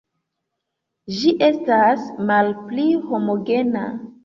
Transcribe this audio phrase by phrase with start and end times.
[1.17, 3.89] Ĝi estas malpli homogena.